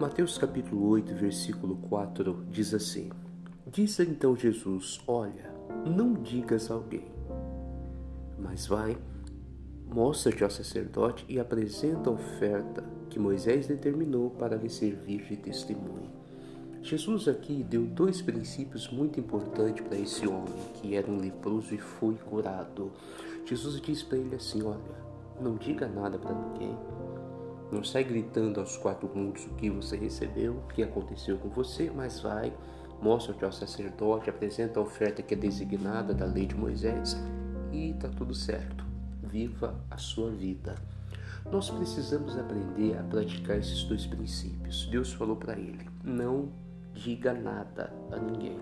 Mateus 0.00 0.38
capítulo 0.38 0.90
8, 0.90 1.12
versículo 1.16 1.74
4 1.88 2.44
diz 2.52 2.72
assim: 2.72 3.10
Disse 3.66 4.04
então 4.04 4.36
Jesus: 4.36 5.00
Olha, 5.08 5.52
não 5.84 6.14
digas 6.14 6.70
a 6.70 6.74
alguém, 6.74 7.10
mas 8.38 8.68
vai, 8.68 8.96
mostra-te 9.92 10.44
ao 10.44 10.50
sacerdote 10.50 11.24
e 11.28 11.40
apresenta 11.40 12.10
a 12.10 12.12
oferta 12.12 12.84
que 13.10 13.18
Moisés 13.18 13.66
determinou 13.66 14.30
para 14.30 14.54
lhe 14.54 14.70
servir 14.70 15.24
de 15.24 15.36
testemunho. 15.36 16.12
Jesus 16.80 17.26
aqui 17.26 17.64
deu 17.64 17.84
dois 17.84 18.22
princípios 18.22 18.88
muito 18.88 19.18
importantes 19.18 19.84
para 19.84 19.98
esse 19.98 20.28
homem 20.28 20.54
que 20.74 20.94
era 20.94 21.10
um 21.10 21.18
leproso 21.18 21.74
e 21.74 21.78
foi 21.78 22.14
curado. 22.14 22.92
Jesus 23.44 23.80
disse 23.80 24.04
para 24.04 24.18
ele 24.18 24.36
assim: 24.36 24.62
Olha, 24.62 24.78
não 25.40 25.56
diga 25.56 25.88
nada 25.88 26.16
para 26.16 26.32
ninguém 26.32 26.76
não 27.70 27.84
sai 27.84 28.04
gritando 28.04 28.60
aos 28.60 28.76
quatro 28.76 29.10
mundos 29.14 29.44
o 29.46 29.50
que 29.50 29.68
você 29.68 29.96
recebeu, 29.96 30.54
o 30.54 30.68
que 30.68 30.82
aconteceu 30.82 31.36
com 31.38 31.48
você, 31.48 31.90
mas 31.94 32.20
vai, 32.20 32.52
mostra-te 33.00 33.44
ao 33.44 33.52
sacerdote, 33.52 34.30
apresenta 34.30 34.80
a 34.80 34.82
oferta 34.82 35.22
que 35.22 35.34
é 35.34 35.36
designada 35.36 36.14
da 36.14 36.24
lei 36.24 36.46
de 36.46 36.54
Moisés 36.54 37.16
e 37.72 37.90
está 37.90 38.08
tudo 38.08 38.34
certo. 38.34 38.84
Viva 39.22 39.78
a 39.90 39.98
sua 39.98 40.30
vida. 40.30 40.74
Nós 41.50 41.70
precisamos 41.70 42.36
aprender 42.36 42.98
a 42.98 43.02
praticar 43.02 43.58
esses 43.58 43.84
dois 43.84 44.06
princípios. 44.06 44.86
Deus 44.86 45.12
falou 45.12 45.36
para 45.36 45.58
ele: 45.58 45.86
não 46.02 46.48
diga 46.94 47.32
nada 47.32 47.92
a 48.10 48.16
ninguém, 48.16 48.58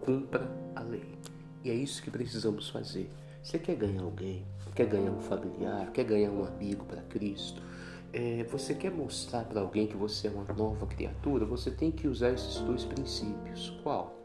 cumpra 0.00 0.50
a 0.74 0.80
lei. 0.80 1.18
E 1.62 1.70
é 1.70 1.74
isso 1.74 2.02
que 2.02 2.10
precisamos 2.10 2.68
fazer. 2.68 3.10
Você 3.42 3.58
quer 3.58 3.76
ganhar 3.76 4.02
alguém, 4.02 4.44
quer 4.74 4.86
ganhar 4.86 5.10
um 5.10 5.20
familiar, 5.20 5.90
quer 5.92 6.04
ganhar 6.04 6.30
um 6.30 6.44
amigo 6.44 6.84
para 6.84 7.02
Cristo, 7.02 7.62
é, 8.14 8.44
você 8.44 8.74
quer 8.74 8.92
mostrar 8.92 9.44
para 9.44 9.60
alguém 9.60 9.88
que 9.88 9.96
você 9.96 10.28
é 10.28 10.30
uma 10.30 10.44
nova 10.54 10.86
criatura, 10.86 11.44
você 11.44 11.68
tem 11.68 11.90
que 11.90 12.06
usar 12.06 12.30
esses 12.30 12.60
dois 12.60 12.84
princípios. 12.84 13.70
Qual? 13.82 14.16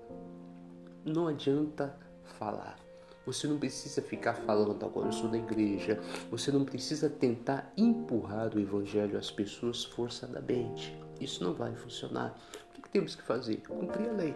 Não 1.03 1.27
adianta 1.27 1.97
falar. 2.37 2.77
Você 3.25 3.47
não 3.47 3.57
precisa 3.57 3.99
ficar 4.01 4.35
falando 4.35 4.85
agora 4.85 5.07
eu 5.07 5.11
sou 5.11 5.27
da 5.27 5.37
igreja. 5.37 5.99
Você 6.29 6.51
não 6.51 6.63
precisa 6.65 7.09
tentar 7.09 7.73
empurrar 7.75 8.55
o 8.55 8.59
evangelho 8.59 9.17
às 9.17 9.31
pessoas 9.31 9.83
forçadamente. 9.83 10.95
Isso 11.19 11.43
não 11.43 11.55
vai 11.55 11.75
funcionar. 11.75 12.37
O 12.77 12.81
que 12.81 12.89
temos 12.89 13.15
que 13.15 13.23
fazer? 13.23 13.57
Cumprir 13.67 14.09
a 14.09 14.13
lei. 14.13 14.35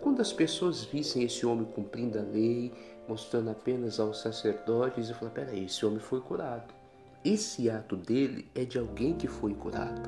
Quando 0.00 0.22
as 0.22 0.32
pessoas 0.32 0.84
vissem 0.84 1.22
esse 1.22 1.44
homem 1.44 1.66
cumprindo 1.66 2.18
a 2.18 2.22
lei, 2.22 2.72
mostrando 3.06 3.50
apenas 3.50 4.00
aos 4.00 4.20
sacerdotes, 4.20 5.10
eu 5.10 5.16
falei: 5.16 5.34
peraí, 5.34 5.64
esse 5.64 5.84
homem 5.84 5.98
foi 5.98 6.20
curado 6.20 6.83
esse 7.24 7.70
ato 7.70 7.96
dele 7.96 8.46
é 8.54 8.66
de 8.66 8.78
alguém 8.78 9.14
que 9.14 9.26
foi 9.26 9.54
curado. 9.54 10.02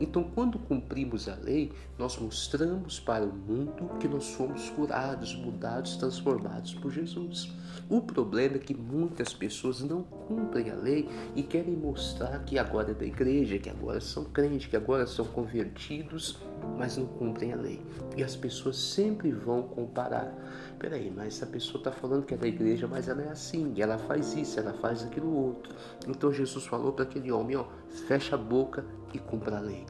Então, 0.00 0.24
quando 0.24 0.58
cumprimos 0.58 1.28
a 1.28 1.34
lei, 1.34 1.72
nós 1.98 2.16
mostramos 2.18 2.98
para 2.98 3.24
o 3.24 3.32
mundo 3.32 3.98
que 4.00 4.08
nós 4.08 4.32
fomos 4.32 4.70
curados, 4.70 5.34
mudados, 5.36 5.96
transformados 5.96 6.72
por 6.74 6.90
Jesus. 6.90 7.52
O 7.88 8.00
problema 8.00 8.56
é 8.56 8.58
que 8.58 8.74
muitas 8.74 9.34
pessoas 9.34 9.82
não 9.82 10.02
cumprem 10.02 10.70
a 10.70 10.74
lei 10.74 11.08
e 11.36 11.42
querem 11.42 11.76
mostrar 11.76 12.38
que 12.44 12.58
agora 12.58 12.92
é 12.92 12.94
da 12.94 13.04
igreja, 13.04 13.58
que 13.58 13.68
agora 13.68 14.00
são 14.00 14.24
crentes, 14.24 14.68
que 14.68 14.76
agora 14.76 15.06
são 15.06 15.24
convertidos, 15.26 16.38
mas 16.78 16.96
não 16.96 17.06
cumprem 17.06 17.52
a 17.52 17.56
lei. 17.56 17.82
E 18.16 18.22
as 18.22 18.36
pessoas 18.36 18.76
sempre 18.76 19.30
vão 19.32 19.62
comparar. 19.62 20.32
Peraí, 20.78 21.12
mas 21.14 21.34
essa 21.34 21.46
pessoa 21.46 21.78
está 21.78 21.92
falando 21.92 22.24
que 22.24 22.32
é 22.32 22.36
da 22.36 22.46
igreja, 22.46 22.86
mas 22.86 23.08
ela 23.08 23.22
é 23.22 23.28
assim, 23.28 23.74
ela 23.78 23.98
faz 23.98 24.34
isso, 24.34 24.58
ela 24.58 24.72
faz 24.72 25.02
aquilo 25.02 25.34
outro. 25.34 25.74
Então 26.08 26.32
Jesus 26.32 26.64
falou 26.64 26.92
para 26.92 27.04
aquele 27.04 27.30
homem, 27.30 27.56
ó, 27.56 27.66
fecha 28.06 28.34
a 28.34 28.38
boca 28.38 28.84
e 29.12 29.18
cumpra 29.18 29.58
a 29.58 29.60
lei. 29.60 29.84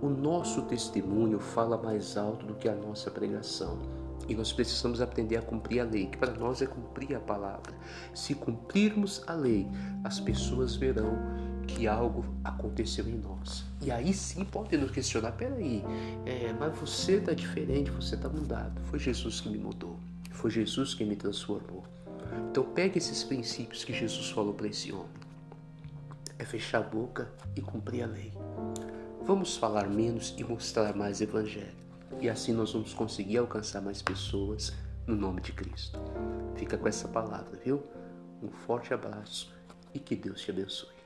O 0.00 0.08
nosso 0.08 0.62
testemunho 0.62 1.38
fala 1.38 1.76
mais 1.76 2.16
alto 2.16 2.46
do 2.46 2.54
que 2.54 2.68
a 2.68 2.74
nossa 2.74 3.10
pregação. 3.10 3.78
E 4.28 4.34
nós 4.34 4.52
precisamos 4.52 5.00
aprender 5.00 5.36
a 5.36 5.42
cumprir 5.42 5.80
a 5.80 5.84
lei, 5.84 6.06
que 6.06 6.18
para 6.18 6.32
nós 6.32 6.60
é 6.60 6.66
cumprir 6.66 7.16
a 7.16 7.20
palavra. 7.20 7.72
Se 8.14 8.34
cumprirmos 8.34 9.22
a 9.26 9.32
lei, 9.32 9.66
as 10.04 10.20
pessoas 10.20 10.76
verão 10.76 11.16
que 11.66 11.86
algo 11.86 12.24
aconteceu 12.44 13.08
em 13.08 13.16
nós. 13.16 13.64
E 13.80 13.90
aí 13.90 14.12
sim 14.12 14.44
pode 14.44 14.76
nos 14.76 14.90
questionar: 14.90 15.32
peraí, 15.32 15.82
é, 16.26 16.52
mas 16.58 16.76
você 16.78 17.16
está 17.16 17.32
diferente, 17.32 17.90
você 17.90 18.16
está 18.16 18.28
mudado. 18.28 18.80
Foi 18.84 18.98
Jesus 18.98 19.40
que 19.40 19.48
me 19.48 19.58
mudou, 19.58 19.96
foi 20.30 20.50
Jesus 20.50 20.94
que 20.94 21.04
me 21.04 21.16
transformou. 21.16 21.84
Então 22.50 22.64
pegue 22.64 22.98
esses 22.98 23.24
princípios 23.24 23.84
que 23.84 23.92
Jesus 23.92 24.30
falou 24.30 24.52
para 24.52 24.68
esse 24.68 24.92
homem. 24.92 25.27
É 26.38 26.44
fechar 26.44 26.78
a 26.78 26.82
boca 26.82 27.30
e 27.56 27.60
cumprir 27.60 28.02
a 28.02 28.06
lei. 28.06 28.32
Vamos 29.22 29.56
falar 29.56 29.88
menos 29.88 30.34
e 30.38 30.44
mostrar 30.44 30.94
mais 30.94 31.20
evangelho. 31.20 31.76
E 32.20 32.28
assim 32.28 32.52
nós 32.52 32.72
vamos 32.72 32.94
conseguir 32.94 33.38
alcançar 33.38 33.80
mais 33.80 34.00
pessoas 34.00 34.72
no 35.06 35.16
nome 35.16 35.40
de 35.40 35.52
Cristo. 35.52 35.98
Fica 36.56 36.78
com 36.78 36.88
essa 36.88 37.08
palavra, 37.08 37.58
viu? 37.64 37.82
Um 38.42 38.48
forte 38.48 38.94
abraço 38.94 39.52
e 39.92 39.98
que 39.98 40.14
Deus 40.14 40.40
te 40.40 40.50
abençoe. 40.50 40.97